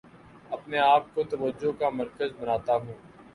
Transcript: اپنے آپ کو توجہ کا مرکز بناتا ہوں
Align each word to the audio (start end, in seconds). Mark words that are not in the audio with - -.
اپنے 0.51 0.77
آپ 0.79 1.13
کو 1.15 1.23
توجہ 1.25 1.71
کا 1.79 1.89
مرکز 1.91 2.31
بناتا 2.39 2.75
ہوں 2.75 2.93